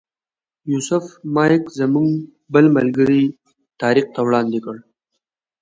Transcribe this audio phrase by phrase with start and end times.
[0.71, 1.03] یوسف
[1.35, 2.09] مایک زموږ
[2.53, 3.23] بل ملګري
[3.81, 4.75] طارق ته وړاندې کړ.